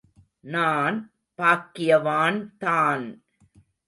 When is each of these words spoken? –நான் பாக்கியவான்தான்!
–நான் 0.53 1.11
பாக்கியவான்தான்! 1.37 3.05